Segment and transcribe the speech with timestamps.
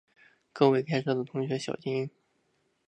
[0.51, 2.09] 各位开车的同学小心